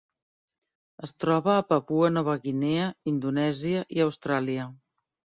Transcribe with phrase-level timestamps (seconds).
[1.07, 4.65] Es troba a Papua Nova Guinea, Indonèsia i Austràlia.